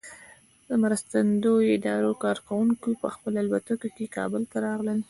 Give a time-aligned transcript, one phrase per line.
[0.67, 4.99] د مرستندویه ادارو کارکوونکي په خپلو الوتکو کې کابل ته راغلل.